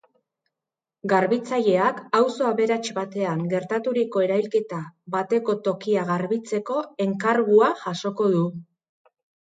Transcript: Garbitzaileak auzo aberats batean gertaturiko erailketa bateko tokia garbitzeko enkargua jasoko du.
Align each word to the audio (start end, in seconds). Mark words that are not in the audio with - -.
Garbitzaileak 1.11 1.99
auzo 2.19 2.47
aberats 2.53 2.93
batean 2.95 3.43
gertaturiko 3.53 4.25
erailketa 4.29 4.79
bateko 5.17 5.57
tokia 5.69 6.07
garbitzeko 6.11 6.83
enkargua 7.07 7.69
jasoko 7.87 8.33
du. 8.39 8.45